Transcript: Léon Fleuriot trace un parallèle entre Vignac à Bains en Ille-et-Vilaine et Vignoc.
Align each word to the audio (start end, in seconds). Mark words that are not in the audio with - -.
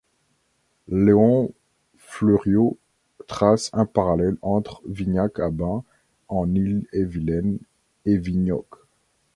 Léon 0.87 1.51
Fleuriot 1.95 2.75
trace 3.27 3.69
un 3.71 3.85
parallèle 3.85 4.35
entre 4.41 4.81
Vignac 4.87 5.39
à 5.39 5.51
Bains 5.51 5.83
en 6.27 6.51
Ille-et-Vilaine 6.55 7.59
et 8.07 8.17
Vignoc. 8.17 8.65